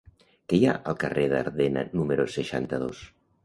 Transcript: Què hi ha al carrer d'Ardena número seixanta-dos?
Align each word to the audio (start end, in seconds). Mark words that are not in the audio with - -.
Què 0.53 0.57
hi 0.59 0.65
ha 0.69 0.73
al 0.93 0.97
carrer 1.03 1.27
d'Ardena 1.35 1.87
número 2.01 2.29
seixanta-dos? 2.41 3.09